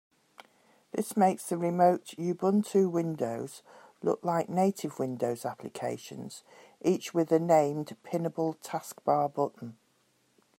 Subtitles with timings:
[0.93, 3.61] This makes the remote Ubuntu windows
[4.01, 6.43] look like native Windows applications,
[6.83, 9.77] each with a named pinnable taskbar button.